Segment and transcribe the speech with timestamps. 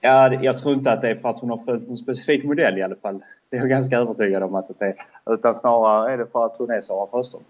[0.00, 2.78] Ja, jag tror inte att det är för att hon har följt en specifik modell
[2.78, 3.24] i alla fall.
[3.50, 4.94] Det är jag ganska övertygad om att det är.
[5.34, 7.42] Utan snarare är det för att hon är Sara Sjöström.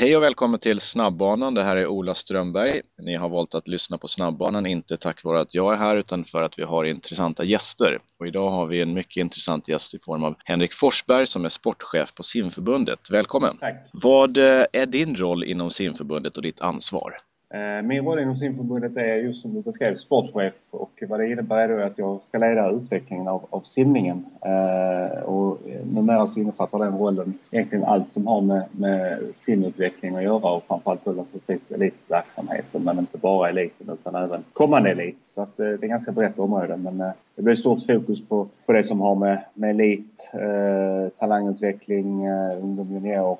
[0.00, 1.54] Hej och välkommen till Snabbbanan.
[1.54, 2.82] Det här är Ola Strömberg.
[2.98, 6.24] Ni har valt att lyssna på Snabbbanan, inte tack vare att jag är här utan
[6.24, 7.98] för att vi har intressanta gäster.
[8.18, 11.48] Och idag har vi en mycket intressant gäst i form av Henrik Forsberg som är
[11.48, 13.10] sportchef på simförbundet.
[13.10, 13.58] Välkommen!
[13.60, 13.88] Tack!
[13.92, 17.20] Vad eh, är din roll inom simförbundet och ditt ansvar?
[17.50, 21.68] Eh, min roll inom simförbundet är just som du beskrev sportchef och vad det innebär
[21.68, 24.26] är att jag ska leda utvecklingen av, av simningen.
[24.40, 30.16] Eh, och eh, numera så innefattar den rollen egentligen allt som har med, med simutveckling
[30.16, 35.18] att göra och framförallt då naturligtvis elitverksamheten men inte bara eliten utan även kommande elit.
[35.22, 38.48] Så att, eh, det är ganska brett område men eh, det blir stort fokus på,
[38.66, 43.38] på det som har med, med elit, eh, talangutveckling, eh, ungdom junior Eh,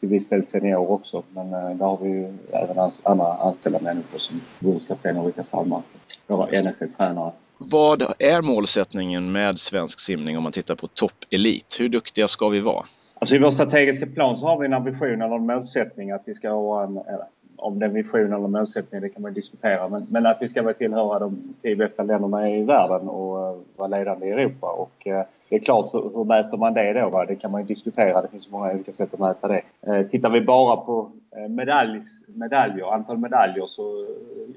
[0.00, 1.22] till viss del seniorer också.
[1.30, 5.84] Men eh, där har vi ju även andra anställda människor som förbundskapten Ulrika Salmark,
[6.26, 7.32] våra NSC-tränare.
[7.58, 11.76] Vad är målsättningen med svensk simning om man tittar på toppelit?
[11.80, 12.84] Hur duktiga ska vi vara?
[13.14, 16.34] Alltså I vår strategiska plan så har vi en ambition eller en målsättning att vi
[16.34, 17.00] ska ha en,
[17.56, 19.88] om det är vision eller målsättning det kan man diskutera.
[19.88, 24.26] Men, men att vi ska tillhöra de tio bästa länderna i världen och vara ledande
[24.26, 24.66] i Europa.
[24.66, 25.06] Och,
[25.48, 27.08] det är klart, hur, hur mäter man det då?
[27.08, 27.26] Va?
[27.26, 28.22] Det kan man ju diskutera.
[28.22, 29.60] Det finns många olika sätt att mäta det.
[29.86, 34.04] Eh, tittar vi bara på eh, medaljs, medaljer, antal medaljer så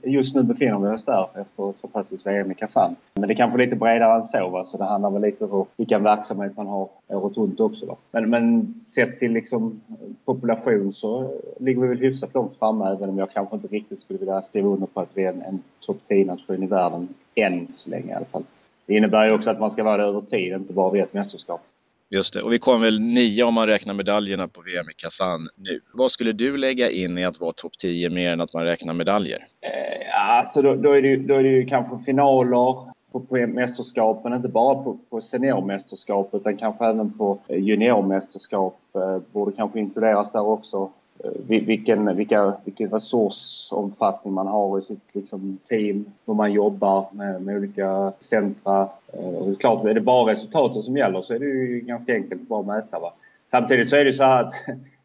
[0.03, 2.95] eh, just nu befinner vi oss där efter ett fantastiskt VM i Kazan.
[3.13, 4.49] Men det är kanske lite bredare än så.
[4.49, 4.63] Va?
[4.63, 7.85] Så det handlar väl lite om vilken verksamhet man har året runt också.
[7.85, 7.95] Va?
[8.11, 9.95] Men, men sett till liksom eh,
[10.25, 14.19] population så ligger vi väl hyfsat långt framme även om jag kanske inte riktigt skulle
[14.19, 17.89] vilja skriva under på att vi är en, en topp 10-nation i världen än så
[17.89, 18.43] länge i alla fall.
[18.89, 21.61] Det innebär ju också att man ska vara över tid, inte bara vid ett mästerskap.
[22.09, 25.47] Just det, och vi kommer väl nio om man räknar medaljerna på VM i Kazan
[25.55, 25.79] nu.
[25.93, 28.93] Vad skulle du lägga in i att vara topp 10 mer än att man räknar
[28.93, 29.47] medaljer?
[29.61, 32.75] Eh, alltså då, då, är det då är det ju kanske finaler
[33.11, 38.79] på, på mästerskapen, inte bara på, på seniormästerskap utan kanske även på juniormästerskap.
[38.95, 40.91] Eh, borde kanske inkluderas där också.
[41.23, 47.41] Eh, vilken, vilka, vilken resursomfattning man har i sitt liksom, team, hur man jobbar med,
[47.41, 48.89] med olika centra.
[49.13, 52.41] Eh, och klart, är det bara resultaten som gäller så är det ju ganska enkelt
[52.41, 52.99] att bara mäta.
[52.99, 53.13] Va?
[53.47, 54.53] Samtidigt så är det så här att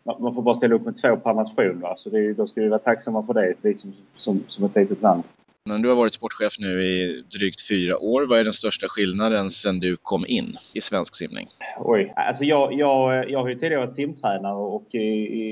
[0.21, 1.81] man får bara ställa upp med två per nation.
[1.81, 1.95] Va?
[1.97, 3.77] Så det är, då ska vi vara tacksamma för det, vi
[4.17, 5.23] som, som ett litet land.
[5.67, 8.27] Du har varit sportchef nu i drygt fyra år.
[8.27, 11.49] Vad är den största skillnaden sedan du kom in i svensk simning?
[11.79, 15.51] Oj, alltså jag, jag, jag har ju tidigare varit simtränare och i, i,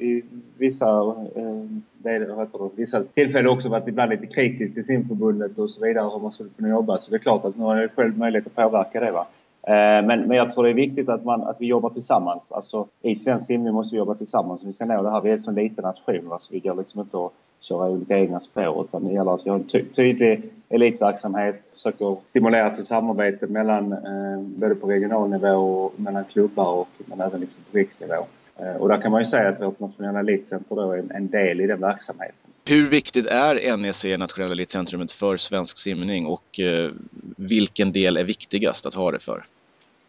[0.00, 0.24] i
[0.58, 6.18] vissa, eh, vissa tillfällen också varit ibland lite kritisk till simförbundet och så vidare hur
[6.18, 6.98] man skulle kunna jobba.
[6.98, 9.10] Så det är klart att nu har jag själv möjlighet att påverka det.
[9.10, 9.26] Va?
[9.66, 12.52] Eh, men, men jag tror det är viktigt att, man, att vi jobbar tillsammans.
[12.52, 14.62] Alltså, I svensk simning måste vi jobba tillsammans.
[14.62, 15.20] om Vi ska nå det här.
[15.20, 16.38] Vi är en så liten nation va?
[16.38, 17.32] så vi går liksom inte att
[17.64, 22.16] köra olika egna spår utan det gäller att vi har en ty tydlig elitverksamhet, försöker
[22.24, 27.40] stimulera till samarbete mellan eh, både på regional nivå och mellan klubbar och men även
[27.40, 28.26] liksom på riksnivå.
[28.56, 31.28] Eh, och där kan man ju säga att vårt nationella elitcenter då är en, en
[31.28, 32.34] del i den verksamheten.
[32.68, 36.90] Hur viktigt är NEC, Nationella Elitcentrumet, för svensk simning och eh,
[37.36, 39.44] vilken del är viktigast att ha det för?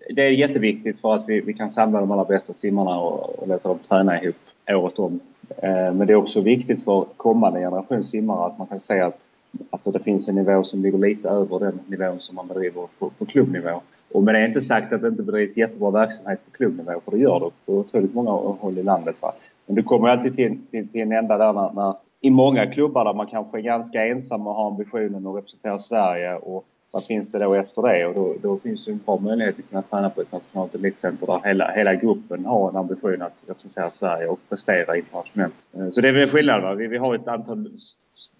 [0.09, 3.47] Det är jätteviktigt för att vi, vi kan samla de allra bästa simmarna och, och
[3.47, 4.35] låta dem träna ihop
[4.67, 5.19] året om.
[5.57, 9.29] Eh, men det är också viktigt för kommande generation simmare att man kan se att
[9.69, 13.09] alltså det finns en nivå som ligger lite över den nivån som man bedriver på,
[13.09, 13.81] på klubbnivå.
[14.11, 17.17] Och med det inte sagt att det inte bedrivs jättebra verksamhet på klubbnivå, för det
[17.17, 19.21] gör det på otroligt många håll i landet.
[19.21, 19.33] Va?
[19.65, 23.05] Men du kommer alltid till, till, till en ända där när, när, i många klubbar
[23.05, 27.31] där man kanske är ganska ensam och har ambitionen att representera Sverige och vad finns
[27.31, 28.05] det då efter det?
[28.05, 31.27] Och då, då finns det en bra möjlighet att kunna träna på ett nationellt elitcenter
[31.27, 35.55] där hela, hela gruppen har en ambition att representera Sverige och prestera internationellt.
[35.77, 36.61] Eh, så det är väl skillnad.
[36.61, 36.73] Va?
[36.73, 37.69] Vi, vi har ett antal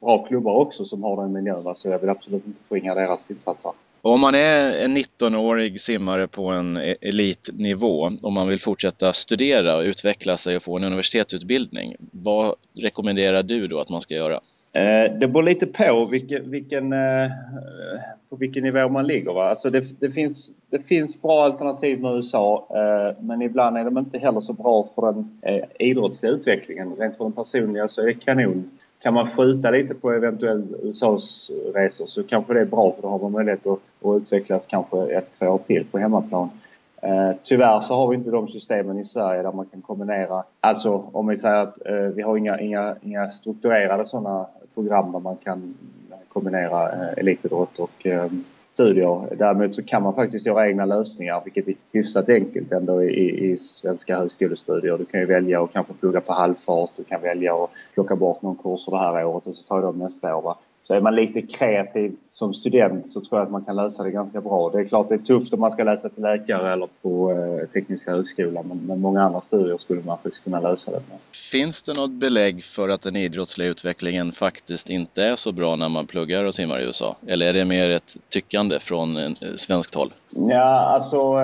[0.01, 1.63] bra klubbar också som har den miljön.
[1.63, 1.75] Va?
[1.75, 3.71] Så jag vill absolut inte förringa deras insatser.
[4.01, 9.77] Om man är en 19-årig simmare på en e, elitnivå och man vill fortsätta studera
[9.77, 14.39] och utveckla sig och få en universitetsutbildning, vad rekommenderar du då att man ska göra?
[14.75, 16.93] Eh, det beror lite på vilken, vilken,
[18.29, 19.33] på vilken nivå man ligger.
[19.33, 19.49] Va?
[19.49, 23.97] Alltså det, det, finns, det finns bra alternativ med USA eh, men ibland är de
[23.97, 25.29] inte heller så bra för den
[25.79, 26.95] idrottsliga utvecklingen.
[26.95, 28.71] Rent för den personliga så är det kanon.
[28.99, 33.07] Kan man skjuta lite på eventuellt USAs resor så kanske det är bra för då
[33.07, 36.49] har man möjlighet att, att utvecklas kanske ett, två år till på hemmaplan.
[37.01, 41.03] Eh, tyvärr så har vi inte de systemen i Sverige där man kan kombinera, alltså
[41.11, 44.45] om vi säger att eh, vi har inga, inga, inga strukturerade sådana
[44.75, 45.75] program där man kan
[46.11, 48.29] eh, kombinera eh, elitidrott och eh,
[48.73, 49.35] studier.
[49.37, 53.57] Däremot så kan man faktiskt göra egna lösningar vilket är hyfsat enkelt ändå i, i
[53.57, 54.97] svenska högskolestudier.
[54.97, 58.41] Du kan ju välja att kanske plugga på halvfart, du kan välja att plocka bort
[58.41, 60.41] någon kurs för det här året och så tar du dem nästa år.
[60.41, 60.57] Va?
[60.87, 64.11] Så är man lite kreativ som student så tror jag att man kan lösa det
[64.11, 64.69] ganska bra.
[64.69, 67.69] Det är klart det är tufft om man ska läsa till läkare eller på eh,
[67.69, 70.97] Tekniska högskolan men med många andra studier skulle man faktiskt kunna lösa det.
[71.09, 71.17] Med.
[71.51, 75.89] Finns det något belägg för att den idrottsliga utvecklingen faktiskt inte är så bra när
[75.89, 77.15] man pluggar och simmar i USA?
[77.27, 80.13] Eller är det mer ett tyckande från eh, svenskt håll?
[80.29, 81.37] Ja, alltså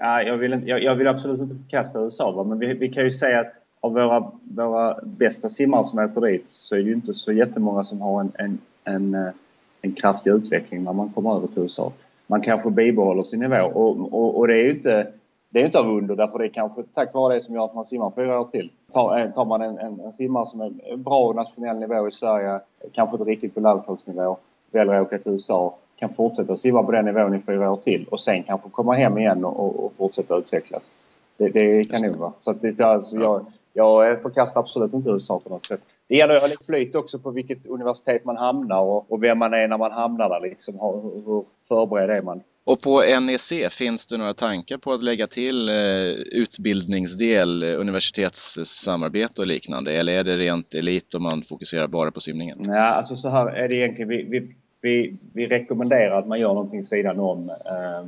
[0.00, 2.44] Ja, jag, vill, jag, jag vill absolut inte förkasta USA, va?
[2.44, 6.48] men vi, vi kan ju säga att av våra, våra bästa simmare som åker dit
[6.48, 9.32] så är det ju inte så jättemånga som har en, en, en, eh,
[9.82, 11.92] en kraftig utveckling när man kommer över till USA.
[12.26, 15.12] Man kanske bibehåller sin nivå och, och, och det är ju inte
[15.52, 17.74] det är inte av under därför det är kanske tack vare det som gör att
[17.74, 18.70] man simmar fyra år till.
[18.92, 22.60] Tar, eh, tar man en, en, en simmare som är bra nationell nivå i Sverige,
[22.92, 24.36] kanske inte riktigt på landslagsnivå,
[24.70, 28.06] väljer att åka till USA kan fortsätta simma på den nivån i fyra år till
[28.10, 30.96] och sen kanske komma hem igen och, och fortsätta utvecklas.
[31.36, 32.32] Det, det kan nog vara.
[32.40, 35.80] Så att det, alltså, jag, jag förkastar absolut inte USA på något sätt.
[36.10, 39.38] Det gäller att ha lite flyt också på vilket universitet man hamnar och, och vem
[39.38, 40.40] man är när man hamnar där.
[40.40, 40.74] Liksom.
[40.74, 42.40] Hur, hur förberedd är man?
[42.64, 45.74] Och på NEC, finns det några tankar på att lägga till eh,
[46.32, 49.92] utbildningsdel, universitetssamarbete och liknande?
[49.92, 52.58] Eller är det rent elit och man fokuserar bara på simningen?
[52.64, 54.08] Ja, alltså så här är det egentligen.
[54.08, 58.06] Vi, vi vi, vi rekommenderar att man gör någonting sidan om eh,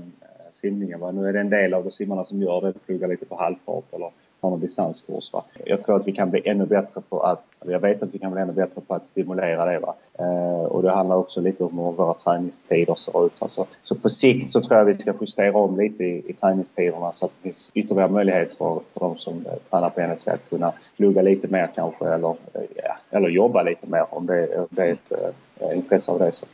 [0.53, 1.01] simningen.
[1.01, 1.13] Va?
[1.13, 3.93] Nu är det en del av de simmarna som gör det, pluggar lite på halvfart
[3.93, 4.11] eller
[4.43, 5.33] har någon distanskurs.
[5.33, 5.45] Va?
[5.65, 8.33] Jag tror att vi kan bli ännu bättre på att, jag vet att vi kan
[8.33, 9.79] bli ännu bättre på att stimulera det.
[9.79, 9.95] Va?
[10.19, 13.33] Eh, och det handlar också lite om hur våra träningstider ser ut.
[13.39, 17.13] Alltså, så på sikt så tror jag vi ska justera om lite i, i träningstiderna
[17.13, 20.51] så att det finns ytterligare möjlighet för, för de som eh, tränar på NSC att
[20.51, 24.83] kunna plugga lite mer kanske eller, eh, eller jobba lite mer om det, om det
[24.83, 25.13] är ett
[25.61, 26.33] eh, intresse av det.
[26.33, 26.47] Så.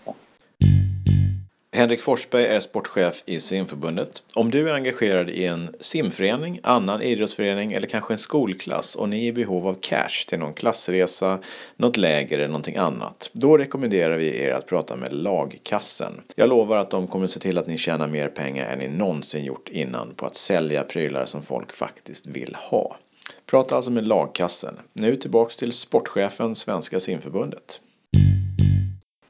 [1.78, 4.22] Henrik Forsberg är sportchef i simförbundet.
[4.34, 9.24] Om du är engagerad i en simförening, annan idrottsförening eller kanske en skolklass och ni
[9.24, 11.38] är i behov av cash till någon klassresa,
[11.76, 13.30] något läger eller någonting annat.
[13.32, 16.20] Då rekommenderar vi er att prata med lagkassen.
[16.34, 19.44] Jag lovar att de kommer se till att ni tjänar mer pengar än ni någonsin
[19.44, 22.96] gjort innan på att sälja prylar som folk faktiskt vill ha.
[23.46, 24.78] Prata alltså med lagkassen.
[24.92, 27.80] Nu tillbaks till sportchefen Svenska simförbundet.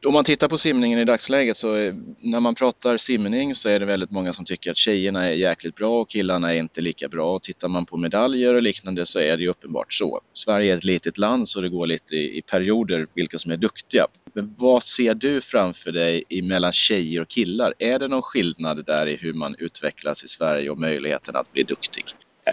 [0.07, 3.81] Om man tittar på simningen i dagsläget så eh, när man pratar simning så är
[3.81, 7.09] det väldigt många som tycker att tjejerna är jäkligt bra och killarna är inte lika
[7.09, 7.35] bra.
[7.35, 10.21] Och tittar man på medaljer och liknande så är det ju uppenbart så.
[10.33, 14.07] Sverige är ett litet land så det går lite i perioder vilka som är duktiga.
[14.33, 17.75] Men vad ser du framför dig mellan tjejer och killar?
[17.79, 21.63] Är det någon skillnad där i hur man utvecklas i Sverige och möjligheten att bli
[21.63, 22.05] duktig?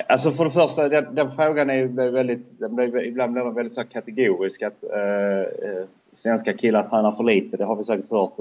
[0.09, 3.55] Alltså för det första, den, den frågan är ju väldigt, den blir, ibland blir man
[3.55, 7.57] väldigt så kategorisk att eh, eh svenska killar tränar för lite.
[7.57, 8.39] Det har vi säkert hört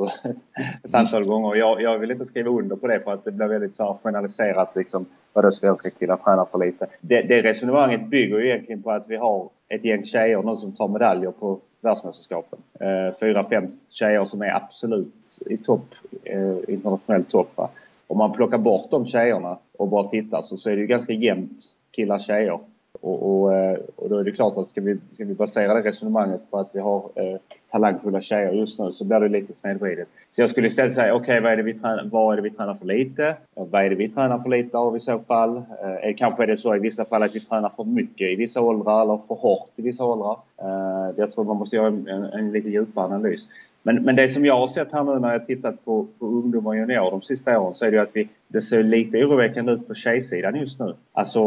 [0.84, 1.54] ett antal gånger.
[1.54, 4.76] Jag, jag vill inte skriva under på det för att det blir väldigt så generaliserat
[4.76, 6.86] liksom vadå svenska killar tränar för lite.
[7.00, 10.72] Det, det resonemanget bygger ju egentligen på att vi har ett gäng tjejer nu som
[10.72, 12.58] tar medaljer på världsmästerskapen.
[12.80, 15.14] Eh, fyra, fem tjejer som är absolut
[15.46, 15.86] i topp,
[16.24, 17.56] eh, internationell topp.
[17.56, 17.68] Va?
[18.06, 21.12] Om man plockar bort de tjejerna och bara tittar så, så är det ju ganska
[21.12, 22.58] jämnt killar tjejer.
[23.04, 25.88] Och, och, eh, och, då är det klart att ska vi, ska vi basera det
[25.88, 27.38] resonemanget på att vi har eh,
[27.70, 30.08] talangfulla tjejer just nu så blir det lite snedvridet.
[30.30, 32.42] Så jag skulle istället säga, okej okay, vad, är det vi tränar, vad är det
[32.42, 33.36] vi tränar för lite?
[33.54, 35.56] Vad är det vi tränar för lite av i så fall?
[35.56, 38.34] Eh, eh, kanske är det så i vissa fall att vi tränar för mycket i
[38.34, 40.38] vissa åldrar eller för hårt i vissa åldrar.
[40.62, 43.48] Eh, jag tror man måste göra en, en, en lite djupare analys.
[43.86, 46.70] Men, men det som jag har sett här nu när jag tittat på, på ungdomar
[46.70, 49.72] och juniorer de sista åren så är det ju att vi, det ser lite oroväckande
[49.72, 50.94] ut på tjejsidan just nu.
[51.12, 51.40] Alltså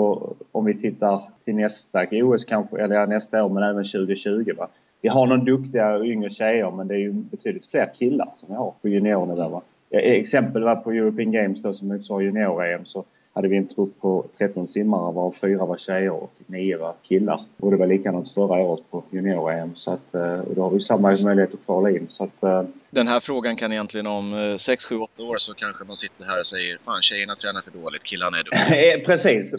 [0.51, 4.51] om vi tittar till nästa OS kanske, eller nästa år men även 2020.
[4.57, 4.67] Va?
[5.01, 8.55] Vi har några duktiga yngre tjejer men det är ju betydligt fler killar som vi
[8.55, 9.49] har på juniornivå.
[9.49, 9.61] Va?
[9.91, 14.25] Exempel var på European Games då som motsvarar junior-EM så hade vi en trupp på
[14.37, 17.41] 13 simmare varav fyra var tjejer och nio var killar.
[17.59, 19.75] Och det var likadant förra året på junior-EM.
[19.75, 22.05] Så att, eh, och då har vi samma möjlighet att kvala in.
[22.09, 25.85] Så att, eh, Den här frågan kan egentligen om 6, 7, 8 år så kanske
[25.85, 28.93] man sitter här och säger Fan tjejerna tränar för dåligt, killarna är duktiga.
[28.97, 29.55] Eh, precis,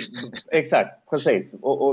[0.52, 1.54] exakt, precis.
[1.62, 1.90] Och, och,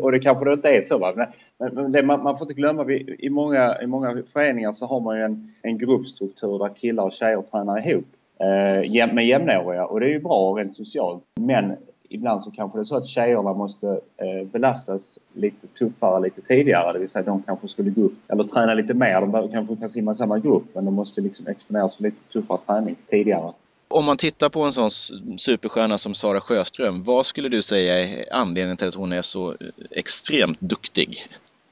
[0.00, 0.98] och det kanske det inte är så.
[0.98, 1.12] Va?
[1.58, 4.86] Men, men det, man, man, får inte glömma, vi, i, många, i många föreningar så
[4.86, 8.06] har man ju en, en gruppstruktur där killar och tjejer tränar ihop
[8.38, 11.22] eh, med jämnåriga och det är ju bra rent socialt.
[11.40, 11.76] Men
[12.08, 16.92] ibland så kanske det är så att tjejerna måste eh, belastas lite tuffare lite tidigare.
[16.92, 19.20] Det vill säga de kanske skulle gå upp eller träna lite mer.
[19.20, 22.58] De kanske kan simma i samma grupp men de måste liksom exponeras för lite tuffare
[22.66, 23.52] träning tidigare.
[23.90, 24.90] Om man tittar på en sån
[25.38, 29.50] superstjärna som Sara Sjöström, vad skulle du säga är anledningen till att hon är så
[29.50, 29.56] eh,
[29.90, 31.26] extremt duktig?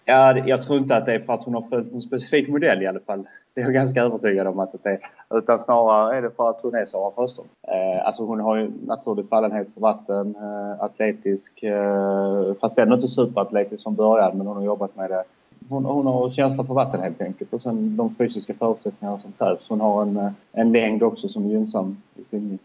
[0.08, 2.82] Ja, jag tror inte att det är för att hon har följt en specifik modell
[2.82, 3.28] i alla fall.
[3.54, 4.98] Det är jag ganska övertygad om att det är.
[5.38, 7.46] Utan snarare är det för att hon är Sara Sjöström.
[7.62, 13.08] Eh, alltså hon har ju naturlig fallenhet för vatten, eh, atletisk, eh, fast ändå inte
[13.08, 15.24] superatletisk från början men hon har jobbat med det
[15.68, 19.68] hon, hon har känsla för vatten helt enkelt och sen de fysiska förutsättningarna som krävs.
[19.68, 22.58] Hon har en, eh, en längd också som är gynnsam i simning.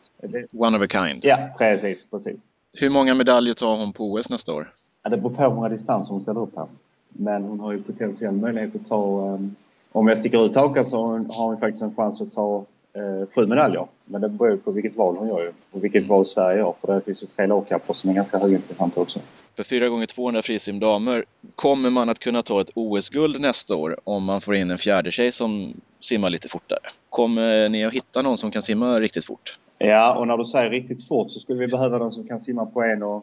[0.53, 1.19] One of a kind.
[1.23, 2.47] Ja, precis, precis.
[2.77, 4.67] Hur många medaljer tar hon på OS nästa år?
[5.03, 6.67] Ja, det beror på hur många distanser hon ställer upp här.
[7.13, 9.33] Men hon har ju potentiell möjlighet att ta...
[9.33, 9.55] Um,
[9.91, 12.65] om jag sticker ut hakan så har hon faktiskt en chans att ta
[12.97, 13.87] uh, sju medaljer.
[14.05, 15.51] Men det beror på vilket val hon gör ju.
[15.71, 16.73] Och vilket val Sverige gör.
[16.73, 19.19] För det finns ju tre lagkapper som är ganska högintressanta också.
[19.55, 21.25] För 4 gånger 200 frisimdamer
[21.55, 25.11] kommer man att kunna ta ett OS-guld nästa år om man får in en fjärde
[25.11, 26.79] tjej som simmar lite fortare.
[27.09, 29.59] Kommer ni att hitta någon som kan simma riktigt fort?
[29.77, 32.65] Ja, och när du säger riktigt fort så skulle vi behöva någon som kan simma
[32.65, 33.21] på 1,57,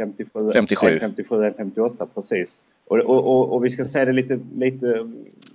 [0.00, 0.52] 57.
[0.98, 2.64] 57 58 precis.
[2.86, 5.10] Och, och, och, vi ska säga det lite, lite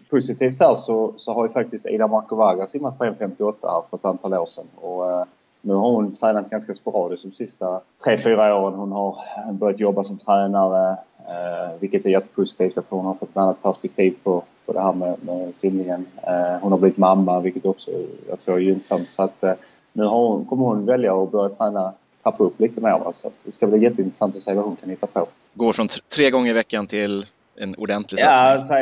[0.10, 4.06] positivt här så, så har ju faktiskt Ida Markovaga simmat på 1,58 här för ett
[4.06, 4.66] antal år sedan.
[4.75, 5.25] Och, eh,
[5.66, 8.80] nu har hon tränat ganska sporadiskt de sista 3-4 åren.
[8.80, 9.16] Hon har
[9.52, 12.75] börjat jobba som tränare, eh, vilket är jättepositivt.
[12.75, 16.06] Jag tror hon har fått ett annat perspektiv på, på det här med, med simningen.
[16.24, 17.92] Eh, hon har blivit mamma, vilket också
[18.30, 19.10] jag tror är gynnsamt.
[19.12, 19.54] Så att, eh,
[19.94, 21.94] nu har hon, kommer hon välja att börja träna
[22.25, 23.12] trappa upp lite mer.
[23.13, 25.27] Så det ska bli jätteintressant att se vad hon kan hitta på.
[25.53, 28.77] Går från tre gånger i veckan till en ordentlig satsning?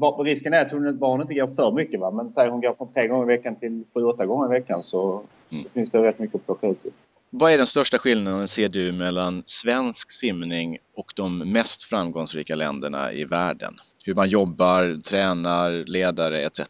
[0.00, 2.00] Ja, risken är att hon, barn inte går för mycket.
[2.00, 2.10] Va?
[2.10, 4.82] Men säg hon går från tre gånger i veckan till sju, åtta gånger i veckan
[4.82, 5.64] så mm.
[5.74, 6.86] finns det rätt mycket att plocka ut.
[7.30, 13.12] Vad är den största skillnaden ser du mellan svensk simning och de mest framgångsrika länderna
[13.12, 13.74] i världen?
[14.04, 16.60] Hur man jobbar, tränar, ledare etc.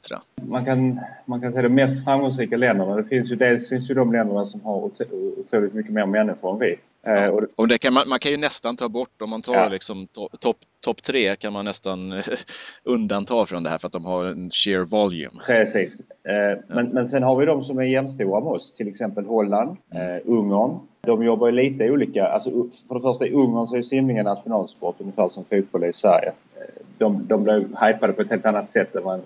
[0.43, 2.97] Man kan, man kan säga de mest framgångsrika länderna.
[2.97, 4.91] Det finns ju dels finns ju de länderna som har
[5.37, 6.77] otroligt mycket mer människor än vi.
[7.03, 7.31] Ja.
[7.31, 9.69] Och, och det kan man, man, kan ju nästan ta bort, om man tar ja.
[9.69, 10.07] liksom
[10.41, 12.23] topp top tre kan man nästan
[12.85, 15.41] undanta från det här för att de har en sheer volume.
[15.47, 16.01] Precis.
[16.01, 16.57] Eh, ja.
[16.69, 20.17] men, men sen har vi de som är jämstora med oss, till exempel Holland, mm.
[20.17, 20.81] eh, Ungern.
[21.01, 22.27] De jobbar ju lite olika.
[22.27, 22.51] Alltså,
[22.89, 26.33] för det första i Ungern så är simningen nationalsport ungefär som fotboll är i Sverige.
[26.99, 29.21] De, de blev hypade på ett helt annat sätt än man,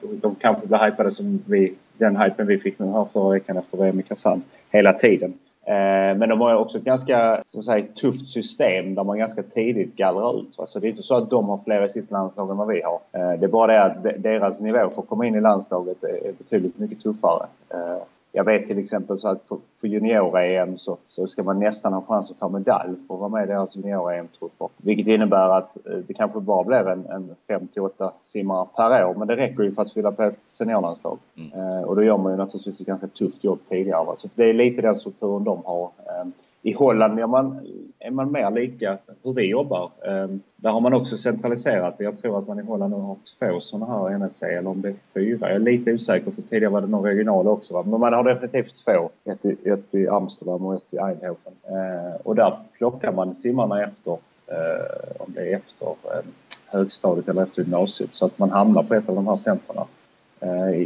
[0.00, 3.78] de kanske blev hypade som vi, den hypen vi fick nu här förra veckan efter
[3.78, 5.34] VM i Kazan hela tiden.
[5.66, 9.42] Eh, men de har också ett ganska så att säga, tufft system där man ganska
[9.42, 10.54] tidigt gallrar ut.
[10.66, 12.82] Så det är inte så att de har fler i sitt landslag än vad vi
[12.82, 13.00] har.
[13.12, 16.32] Eh, det är bara det att deras nivå för att komma in i landslaget är
[16.38, 17.46] betydligt mycket tuffare.
[17.68, 18.02] Eh,
[18.36, 22.02] jag vet till exempel så att på, på junior-EM så, så ska man nästan ha
[22.02, 24.68] chans att ta medalj för att vara med i deras junior-EM-trupper.
[24.76, 29.28] Vilket innebär att eh, det kanske bara blir en, en 5-8 simmare per år men
[29.28, 31.18] det räcker ju för att fylla på ett seniorlandslag.
[31.36, 31.52] Mm.
[31.52, 34.04] Eh, och då gör man ju naturligtvis ett ganska tufft jobb tidigare.
[34.04, 34.16] Va?
[34.16, 35.84] Så det är lite den strukturen de har.
[35.84, 36.28] Eh,
[36.62, 37.60] i Holland är man,
[37.98, 39.90] är man mer lika hur vi jobbar.
[40.06, 43.60] Ehm, där har man också centraliserat Jag tror att man i Holland nu har två
[43.60, 45.48] sådana här NSC eller om det är fyra.
[45.48, 47.74] Jag är lite osäker för tidigare var det någon regional också.
[47.74, 47.82] Va?
[47.86, 49.10] Men man har definitivt två.
[49.24, 51.54] Ett i, ett i Amsterdam och ett i Eindhoven.
[51.68, 54.12] Ehm, och där plockar man simmarna efter,
[54.46, 56.24] eh, om det är efter ehm,
[56.66, 58.14] högstadiet eller efter gymnasiet.
[58.14, 59.86] Så att man hamnar på ett av de här centrarna.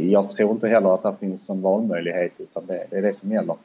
[0.01, 3.55] Jag tror inte heller att det finns en valmöjlighet utan det är det som gäller.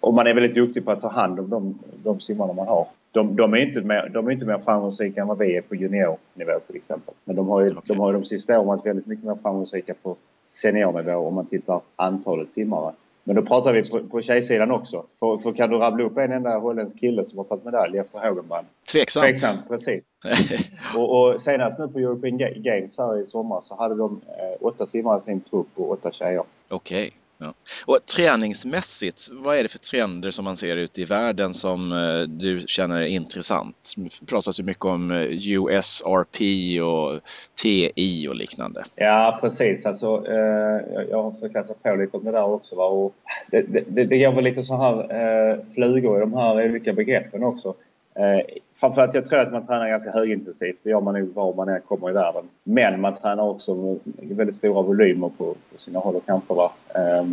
[0.00, 2.86] Och man är väldigt duktig på att ta hand om de, de simmarna man har.
[3.12, 5.74] De, de, är inte mer, de är inte mer framgångsrika än vad vi är på
[5.74, 7.14] juniornivå till exempel.
[7.24, 7.82] Men de har ju, okay.
[7.84, 10.16] de, har ju de sista åren varit väldigt mycket mer framgångsrika på
[10.46, 12.92] seniornivå om man tittar antalet simmare.
[13.24, 15.04] Men då pratar vi på, på tjejsidan också.
[15.18, 18.18] För, för kan du rabbla upp en enda holländsk kille som har tagit medalj efter
[18.18, 18.66] Hågenbrand?
[18.92, 19.24] Tveksamt.
[19.24, 20.14] Tveksamt, precis.
[20.96, 24.86] och, och, senast nu på European Games här i sommar så hade de eh, åtta
[24.86, 26.44] simmare i sin trupp och åtta tjejer.
[26.70, 27.06] Okej.
[27.06, 27.19] Okay.
[27.40, 27.54] Ja.
[27.86, 32.28] Och träningsmässigt, vad är det för trender som man ser ute i världen som eh,
[32.28, 33.92] du känner är intressant?
[33.96, 36.40] Det pratas ju mycket om eh, USRP
[36.82, 37.20] och
[37.62, 38.84] TI och liknande.
[38.94, 42.76] Ja precis, alltså, eh, jag har försökt läsa på lite om det där också.
[42.76, 42.86] Va?
[42.86, 43.14] Och
[43.50, 47.44] det, det, det går väl lite så här eh, flugor i de här olika begreppen
[47.44, 47.74] också.
[48.14, 48.40] Eh,
[48.80, 50.78] framförallt jag tror att man tränar ganska högintensivt.
[50.82, 52.44] Det gör man nog var man än kommer i världen.
[52.64, 56.54] Men man tränar också med väldigt stora volymer på, på sina håll och kanter.
[56.54, 56.72] Va?
[56.94, 57.24] Eh,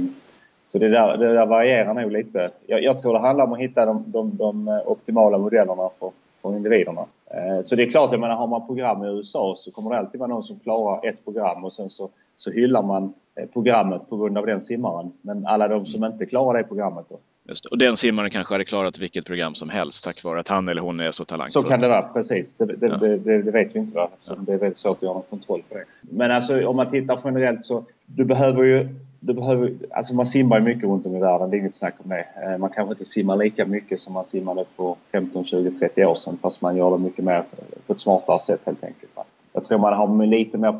[0.67, 2.51] så det där, det där varierar nog lite.
[2.65, 6.55] Jag, jag, tror det handlar om att hitta de, de, de optimala modellerna för, för
[6.55, 7.05] individerna.
[7.31, 9.97] Eh, så det är klart, jag menar, har man program i USA så kommer det
[9.97, 14.09] alltid vara någon som klarar ett program och sen så, så hyllar man eh, programmet
[14.09, 15.11] på grund av den simmaren.
[15.21, 17.65] Men alla de som inte klarar det programmet då, Just.
[17.65, 20.81] Och den simmaren kanske hade klarat vilket program som helst tack vare att han eller
[20.81, 21.63] hon är så talangfull.
[21.63, 22.55] Så kan det vara, precis.
[22.55, 22.97] Det, det, ja.
[22.97, 23.95] det, det vet vi inte.
[23.95, 24.09] Va?
[24.27, 24.35] Ja.
[24.35, 25.83] Det är väldigt svårt att göra någon kontroll på det.
[26.01, 28.87] Men alltså om man tittar generellt så du behöver ju
[29.19, 31.95] du behöver, alltså man simmar ju mycket runt om i världen, det är inget snack
[32.03, 32.25] om det.
[32.43, 36.15] Eh, man kanske inte simmar lika mycket som man simmade för 15, 20, 30 år
[36.15, 37.43] sedan fast man gör det mycket mer
[37.87, 39.15] på ett smartare sätt helt enkelt.
[39.15, 39.23] Va?
[39.57, 40.75] Jag tror man har lite mer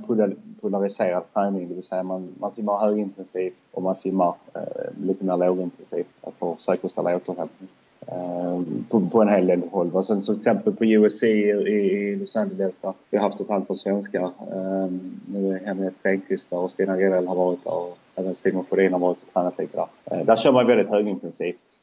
[0.61, 4.61] polariserad träning, det vill säga man, man simmar högintensivt och man simmar eh,
[5.03, 7.69] lite mer lågintensivt för att säkerställa återhämtning.
[8.07, 9.89] eh, på, på en hel del håll.
[9.93, 13.39] Och sen så till exempel på USC i, i Los Angeles där vi har haft
[13.39, 14.23] ett antal svenskar.
[14.23, 14.91] Eh,
[15.33, 18.93] nu är Henriette Stenqvist där och Stina Gredell har varit där och även Simon Sjödin
[18.93, 20.17] har varit och tränat lite där.
[20.17, 21.77] Eh, där kör man väldigt högintensivt.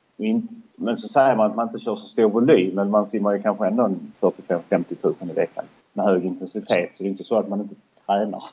[0.77, 3.43] Men så säger man att man inte kör så stor volym men man simmar ju
[3.43, 7.49] kanske ändå 45-50 000 i veckan med hög intensitet så det är inte så att
[7.49, 7.75] man inte
[8.07, 8.45] tränar.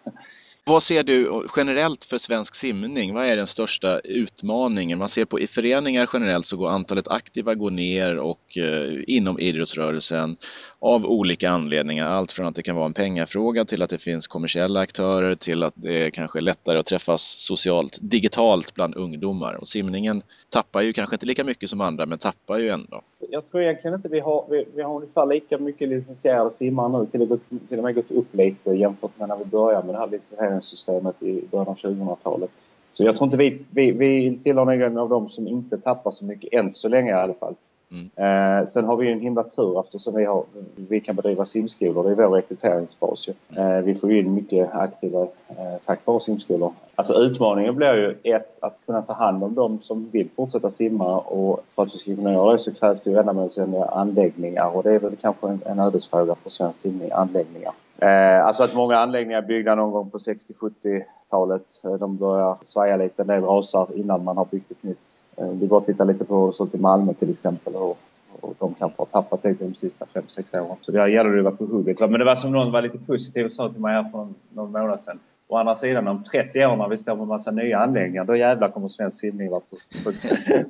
[0.64, 3.14] Vad ser du generellt för svensk simning?
[3.14, 5.00] Vad är den största utmaningen?
[5.00, 9.40] Man ser på i föreningar generellt så går antalet aktiva går ner och eh, inom
[9.40, 10.38] idrottsrörelsen
[10.80, 12.08] av olika anledningar.
[12.08, 15.64] Allt från att det kan vara en pengafråga till att det finns kommersiella aktörer till
[15.64, 19.54] att det kanske är lättare att träffas socialt, digitalt bland ungdomar.
[19.54, 23.04] Och simningen tappar ju kanske inte lika mycket som andra men tappar ju ändå.
[23.30, 27.06] Jag tror egentligen inte vi har, vi, vi har ungefär lika mycket licensierade simmare nu.
[27.06, 30.08] Till, till och med gått upp lite jämfört med när vi började med det här
[30.08, 32.50] licensieringssystemet i början av 2000-talet.
[32.94, 36.26] Så jag tror inte vi, vi, vi tillhör någon av dem som inte tappar så
[36.26, 37.56] mycket än så länge i alla fall.
[37.92, 38.10] Mm.
[38.16, 40.44] Eh, sen har vi en himla tur eftersom vi, har,
[40.76, 42.04] vi kan bedriva simskolor.
[42.04, 43.34] Det är vår rekryteringsbas ju.
[43.62, 46.74] Eh, vi får in mycket aktiva eh, tack vare simskolor.
[46.96, 51.20] Alltså utmaningen blir ju ett att kunna ta hand om de som vill fortsätta simma
[51.20, 54.84] och för att vi ska kunna göra det så krävs det ju ändamålsenliga anläggningar och
[54.84, 57.72] det är väl kanske en, en ödesfråga för svensk simning, anläggningar.
[58.02, 61.82] Eh, alltså att många anläggningar byggda någon gång på 60-70-talet.
[61.84, 65.26] Eh, de börjar svaja lite, en del rasar innan man har byggt ett nytt.
[65.38, 67.98] Eh, vi bara tittar lite på så till Malmö till exempel och,
[68.42, 70.78] och de kanske har tappat lite de sista 5-6 åren.
[70.82, 72.00] Så där gäller det att vara på hugget.
[72.00, 74.72] Men det var som någon var lite positiv och sa till mig här för någon
[74.72, 75.20] månad sedan.
[75.48, 78.70] Å andra sidan om 30 år när vi står med massa nya anläggningar, då jävlar
[78.70, 80.12] kommer svensk simning vara på, på,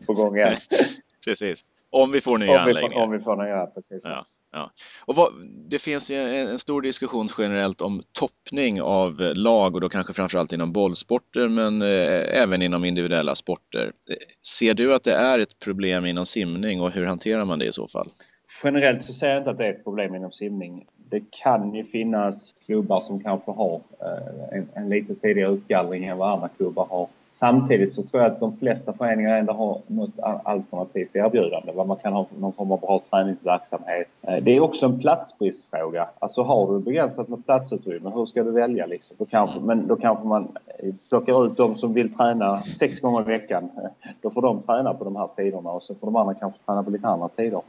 [0.05, 0.53] på gång igen.
[1.25, 1.69] precis.
[1.89, 3.03] Om vi får nya om vi får, anläggningar.
[3.03, 4.03] Om vi får nya, precis.
[4.07, 4.25] Ja.
[4.51, 4.72] Ja.
[5.05, 5.34] Och vad,
[5.70, 10.53] det finns en, en, stor diskussion generellt om toppning av lag och då kanske framförallt
[10.53, 13.91] inom bollsporter men eh, även inom individuella sporter.
[14.60, 17.74] Ser du att det är ett problem inom simning och hur hanterar man det i
[17.74, 18.10] så fall?
[18.63, 20.86] Generellt så ser jag inte att det är ett problem inom simning.
[21.10, 26.17] Det kan ju finnas klubbar som kanske har eh, en, en lite tidigare utgallring än
[26.17, 27.08] vad andra klubbar har.
[27.33, 31.72] Samtidigt så tror jag att de flesta föreningar ändå har något alternativt erbjudande.
[31.72, 34.07] Vad man kan ha någon form av bra träningsverksamhet.
[34.22, 36.07] Eh, det är också en platsbristfråga.
[36.20, 39.15] Alltså har du begränsat med platsutrymme, hur ska du välja liksom?
[39.20, 40.48] Då kanske, men då kanske man
[40.79, 43.70] eh, plockar ut de som vill träna sex gånger i veckan.
[43.77, 46.59] Eh, då får de träna på de här tiderna och så får de andra kanske
[46.65, 47.61] träna på lite andra tider.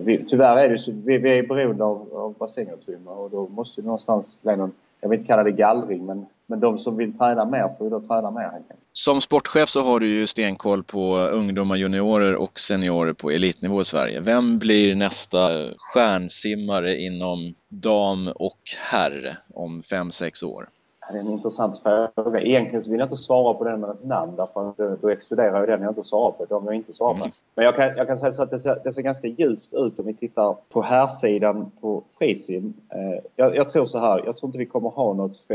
[0.00, 3.80] Vi, tyvärr är det så, vi, vi är beroende av, av bassängutrymme och då måste
[3.80, 7.18] det någonstans bli någon, jag vill inte kalla det gallring, men, men de som vill
[7.18, 10.82] träna mer får ju då träna mer helt Som sportchef så har du ju stenkoll
[10.84, 14.20] på ungdomar, juniorer och seniorer på elitnivå i Sverige.
[14.20, 15.38] Vem blir nästa
[15.76, 18.60] stjärnsimmare inom dam och
[18.90, 20.68] herr om 5-6 år?
[21.12, 22.40] Det är en intressant fråga.
[22.40, 25.68] Egentligen vill jag inte svara på den med ett namn därför att då exkluderar jag
[25.68, 26.44] den jag inte svarar på.
[26.44, 27.24] De jag inte svarar på.
[27.24, 27.30] Mm.
[27.54, 29.98] Men jag kan, jag kan säga så att det ser, det ser ganska ljust ut
[29.98, 32.74] om vi tittar på här sidan på frisim.
[32.88, 34.22] Eh, jag, jag, tror så här.
[34.26, 35.54] Jag tror inte vi kommer ha något för,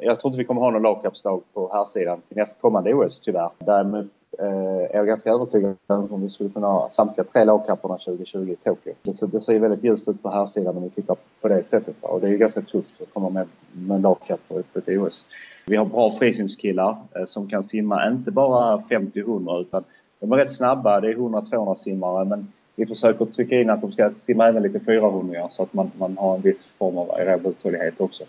[0.00, 3.50] Jag tror inte vi kommer ha någon lagkapslag på här sidan till nästkommande OS tyvärr.
[3.58, 4.46] Däremot eh,
[4.90, 8.92] är jag ganska övertygad om vi skulle kunna ha samtliga tre lagkapporna 2020 i Tokyo.
[9.02, 11.64] Det ser, det ser väldigt ljust ut på här sidan om vi tittar på det
[11.64, 11.96] sättet.
[12.00, 15.24] Och det är ju ganska tufft att komma med, med lagkappor ett OS.
[15.66, 19.84] Vi har bra frisimskillar eh, som kan simma inte bara 50-100 utan
[20.20, 21.00] de är rätt snabba.
[21.00, 24.80] Det är 100-200 simmare men vi försöker trycka in att de ska simma även lite
[24.80, 28.24] 400 så att man, man har en viss form av aerob uthållighet också.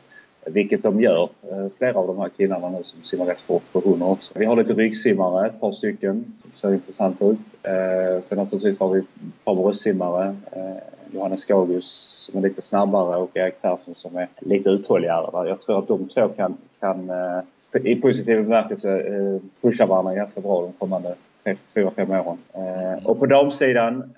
[0.46, 3.80] Vilket de gör, eh, flera av de här killarna nu som simmar rätt fort på
[3.80, 4.40] 100 också.
[4.40, 7.40] Vi har lite ryggsimmare, ett par stycken, som ser intressant ut.
[7.64, 9.06] Eh, sen naturligtvis har vi ett
[9.44, 10.36] par bröstsimmare.
[10.52, 11.86] Eh, Johannes Skagus
[12.18, 15.50] som är lite snabbare och Erik Persson som är lite uthålligare.
[15.50, 20.42] Jag tror att de två kan, kan eh, i positiv bemärkelse eh, pusha varandra ganska
[20.42, 21.16] bra de kommande
[21.74, 22.38] fyra, fem åren.
[22.54, 24.14] Eh, och på damsidan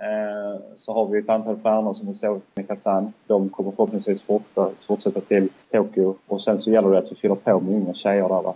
[0.78, 3.14] så har vi ett antal stjärnor som vi såg i Kazan.
[3.28, 4.24] De kommer förhoppningsvis
[4.88, 8.30] fortsätta till Tokyo och sen så gäller det att vi fyller på med yngre tjejer
[8.30, 8.42] där.
[8.42, 8.56] Va?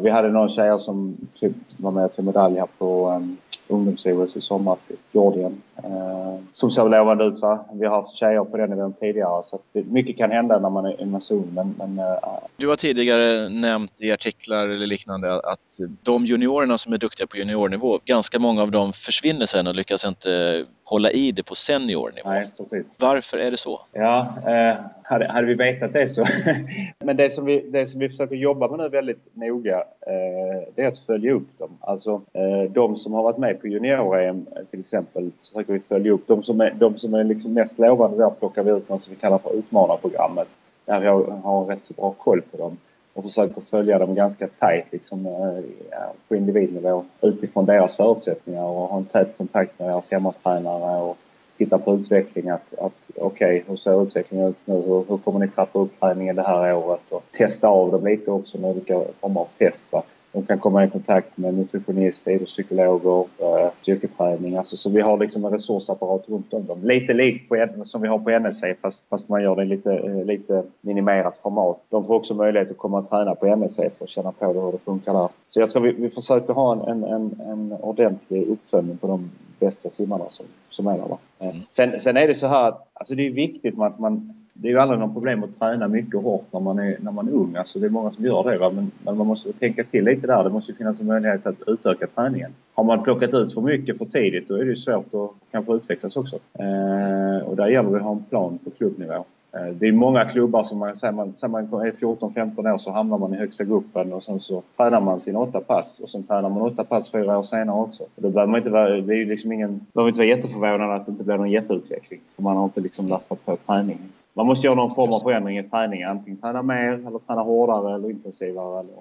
[0.00, 3.36] Vi hade några tjejer som typ var med och tog medalj här på ehm,
[3.68, 5.62] ungdoms-OS i somras i Georgien.
[5.76, 7.42] Eh, som såg lovande ut.
[7.42, 7.64] Va?
[7.72, 10.86] Vi har haft tjejer på den nivån tidigare så att mycket kan hända när man
[10.86, 11.50] är i en zon.
[11.54, 12.18] Men, men eh.
[12.56, 17.36] du har tidigare nämnt i artiklar eller liknande att de juniorerna som är duktiga på
[17.36, 22.28] juniornivå, ganska många av dem försvinner sen och lyckas inte hålla i det på seniornivå.
[22.28, 22.96] Nej, precis.
[22.98, 23.80] Varför är det så?
[23.92, 26.24] Ja, eh, hade, hade vi vetat det så.
[26.98, 30.82] Men det som, vi, det som vi försöker jobba med nu väldigt noga eh, det
[30.82, 31.70] är att följa upp dem.
[31.80, 36.26] Alltså eh, de som har varit med på junior-EM till exempel försöker vi följa upp.
[36.26, 39.14] De som är, de som är liksom mest lovande där plockar vi ut något som
[39.14, 40.48] vi kallar för utmanarprogrammet.
[40.84, 42.76] Där vi har, har rätt så bra koll på dem
[43.14, 45.98] och försöker följa dem ganska tajt liksom, eh,
[46.28, 51.16] på individnivå utifrån deras förutsättningar och ha en tät kontakt med deras hemmatränare och
[51.56, 52.48] titta på utveckling.
[52.48, 54.74] Att, att okej, okay, hur ser utvecklingen ut nu?
[54.74, 57.12] Hur, hur kommer ni trappa upp träningen det här året?
[57.12, 59.92] Och testa av dem lite också med olika former av test.
[59.92, 60.02] Va?
[60.32, 64.56] De kan komma i kontakt med nutritionister, idrottspsykologer, eh, styrketräning.
[64.56, 66.84] Alltså, så vi har liksom en resursapparat runt om dem.
[66.84, 70.24] Lite likt på, som vi har på NSC fast, fast man gör det lite, eh,
[70.24, 71.80] lite minimerat format.
[71.88, 74.60] De får också möjlighet att komma och träna på NSC för att känna på det,
[74.60, 75.28] hur det funkar där.
[75.48, 79.90] Så jag tror vi, vi försökte ha en, en, en ordentlig uppföljning på de bästa
[79.90, 81.16] simmarna som, som är där.
[81.38, 81.56] Mm.
[81.70, 84.72] Sen, sen är det så här att alltså det är viktigt att man det är
[84.72, 87.32] ju aldrig något problem att träna mycket och hårt när man är, när man är
[87.32, 87.56] ung.
[87.56, 88.58] Alltså det är många som gör det.
[88.58, 88.70] Va?
[88.70, 90.44] Men, men man måste tänka till lite där.
[90.44, 92.50] Det måste finnas en möjlighet att utöka träningen.
[92.74, 95.72] Har man plockat ut för mycket för tidigt då är det ju svårt att kanske
[95.72, 96.36] utvecklas också.
[96.58, 99.24] Eh, och där gäller det att ha en plan på klubbnivå.
[99.56, 103.18] Eh, det är många klubbar som man sen man, man är 14-15 år så hamnar
[103.18, 106.48] man i högsta gruppen och sen så tränar man sina åtta pass och sen tränar
[106.48, 108.02] man åtta pass fyra år senare också.
[108.02, 110.90] Och då behöver man inte vara, det är ju liksom ingen, behöver inte vara jätteförvånad
[110.90, 112.20] att det inte blir någon jätteutveckling.
[112.36, 114.12] För man har inte liksom lastat på träningen.
[114.34, 116.08] Man måste göra någon form av förändring i träningen.
[116.08, 118.80] Antingen träna mer eller träna hårdare eller intensivare.
[118.80, 118.94] Eller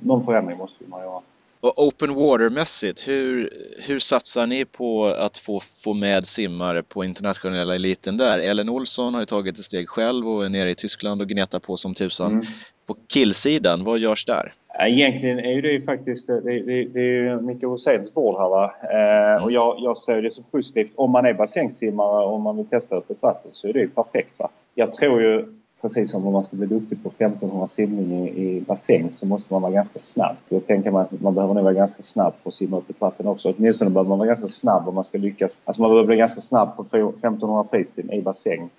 [0.00, 1.20] någon förändring måste man göra.
[1.66, 3.50] Och open water-mässigt, hur,
[3.86, 8.38] hur satsar ni på att få, få med simmare på internationella eliten där?
[8.38, 11.58] Ellen Olsson har ju tagit ett steg själv och är nere i Tyskland och gnetar
[11.58, 12.32] på som tusan.
[12.32, 12.46] Mm.
[12.86, 14.52] På killsidan, vad görs där?
[14.78, 18.74] Egentligen är ju det faktiskt det, det, det är ju Micke Hosséns bord här va.
[18.82, 19.44] Eh, mm.
[19.44, 20.92] Och jag, jag ser det som positivt.
[20.94, 24.38] Om man är bassängsimmare och man vill testa öppet vatten så är det ju perfekt
[24.38, 24.50] va.
[24.74, 25.44] Jag tror ju
[25.88, 29.52] precis som om man ska bli duktig på 1500 simning i, i bassäng så måste
[29.52, 30.36] man vara ganska snabb.
[30.48, 32.94] Jag tänker man, att man behöver nog vara ganska snabb för att simma upp i
[32.98, 33.54] vatten också.
[33.58, 35.56] Åtminstone behöver man vara ganska snabb om man ska lyckas.
[35.64, 38.70] Alltså man behöver bli ganska snabb på 1500 frisim i bassäng.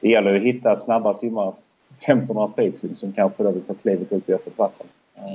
[0.00, 1.52] Det gäller att hitta snabba simmare
[1.92, 4.86] 1500 frisim som kanske då vill ta klivet ut i öppet vatten.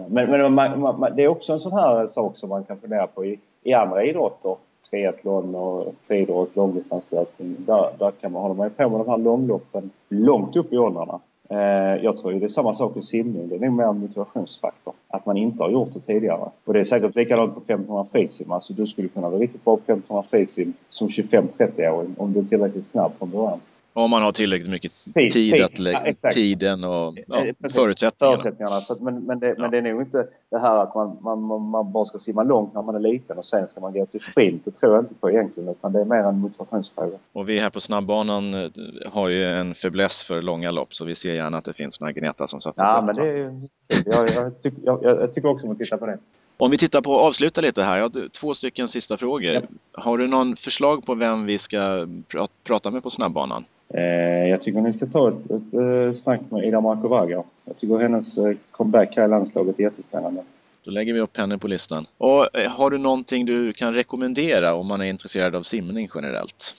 [0.10, 3.08] Men, men man, man, det är också en sån här sak som man kan fundera
[3.08, 4.56] på i, i andra idrotter
[4.90, 7.56] triathlon och friidrott, långdistanslöpning.
[7.60, 11.20] Där, där kan man hålla på med de här långloppen långt upp i åldrarna.
[11.50, 13.50] Eh, jag tror ju det är samma sak i simning.
[13.50, 14.94] Det är nog mer en motivationsfaktor.
[15.08, 16.50] Att man inte har gjort det tidigare.
[16.66, 18.52] Och det är säkert likadant på 1500 frisim.
[18.52, 22.44] Alltså du skulle kunna vara riktigt bra på 1500 frisim som 25-30-åring om du är
[22.44, 23.60] tillräckligt snabb från början.
[23.94, 28.38] Om man har tillräckligt mycket tid, tid att lägga, ja, tiden och ja, eh, förutsättningarna.
[28.38, 28.82] förutsättningarna.
[28.82, 29.56] Så, men, men, det, ja.
[29.58, 32.74] men det är nog inte det här att man, man, man bara ska simma långt
[32.74, 34.66] när man är liten och sen ska man gå till sprint.
[34.66, 37.18] Det tror jag inte på egentligen utan det är mer en motivationsfråga.
[37.34, 38.70] Och vi här på snabbbanan eh,
[39.12, 42.12] har ju en fäbless för långa lopp så vi ser gärna att det finns några
[42.12, 43.30] Gneta som satsar ja, på men det.
[43.30, 43.62] Är,
[44.06, 46.18] jag, jag, tycker, jag, jag tycker också om att titta på det.
[46.58, 49.54] Om vi tittar på, avsluta lite här, jag har två stycken sista frågor.
[49.54, 49.62] Ja.
[49.92, 52.08] Har du någon förslag på vem vi ska
[52.64, 53.66] prata med på snabbbanan?
[53.94, 57.44] Eh, jag tycker ni ska ta ett, ett, eh, snack med Ida Markovaga.
[57.66, 60.44] Jag tycker hennes eh, comeback här i landslaget är jättespännande.
[60.84, 62.06] Då lägger vi upp henne på listan.
[62.18, 66.76] Och har du någonting du kan rekommendera om man är intresserad av simning generellt?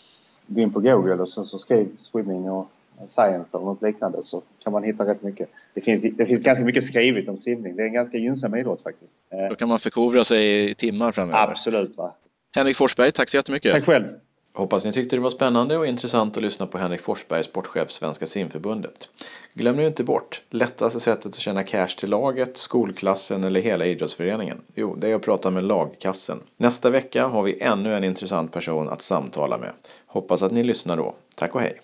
[0.46, 2.70] Gå in på Google och så, så skriv swimming och
[3.06, 5.50] science eller något liknande så kan man hitta rätt mycket.
[5.74, 7.76] Det finns, det finns ganska mycket skrivet om simning.
[7.76, 9.14] Det är en ganska gynnsam idrott faktiskt.
[9.48, 11.50] Då kan man förkovra sig i timmar framöver.
[11.50, 11.96] Absolut.
[11.96, 12.14] Va?
[12.54, 13.72] Henrik Forsberg, tack så jättemycket.
[13.72, 14.06] Tack själv.
[14.52, 18.26] Hoppas ni tyckte det var spännande och intressant att lyssna på Henrik Forsberg, sportchef Svenska
[18.26, 19.08] simförbundet.
[19.54, 24.60] Glöm nu inte bort, lättaste sättet att tjäna cash till laget, skolklassen eller hela idrottsföreningen.
[24.74, 26.40] Jo, det är att prata med lagkassen.
[26.56, 29.72] Nästa vecka har vi ännu en intressant person att samtala med.
[30.06, 31.14] Hoppas att ni lyssnar då.
[31.36, 31.80] Tack och hej!